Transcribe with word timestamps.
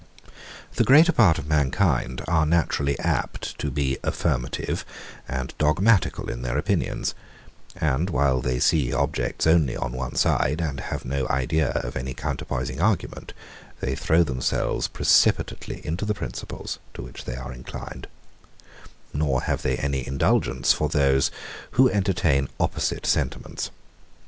The 0.77 0.83
greater 0.83 1.11
part 1.11 1.37
of 1.37 1.45
mankind 1.45 2.23
are 2.27 2.43
naturally 2.47 2.97
apt 2.97 3.55
to 3.59 3.69
be 3.69 3.99
affirmative 4.01 4.83
and 5.27 5.53
dogmatical 5.59 6.27
in 6.27 6.41
their 6.41 6.57
opinions; 6.57 7.13
and 7.75 8.09
while 8.09 8.41
they 8.41 8.59
see 8.59 8.91
objects 8.91 9.45
only 9.45 9.77
on 9.77 9.91
one 9.91 10.15
side, 10.15 10.59
and 10.59 10.79
have 10.79 11.05
no 11.05 11.27
idea 11.27 11.69
of 11.69 11.95
any 11.95 12.15
counterpoising 12.15 12.81
argument, 12.81 13.33
they 13.79 13.93
throw 13.95 14.23
themselves 14.23 14.87
precipitately 14.87 15.85
into 15.85 16.03
the 16.03 16.15
principles, 16.15 16.79
to 16.95 17.03
which 17.03 17.25
they 17.25 17.35
are 17.35 17.53
inclined; 17.53 18.07
nor 19.13 19.43
have 19.43 19.61
they 19.61 19.77
any 19.77 20.07
indulgence 20.07 20.73
for 20.73 20.89
those 20.89 21.29
who 21.73 21.91
entertain 21.91 22.49
opposite 22.59 23.05
sentiments. 23.05 23.69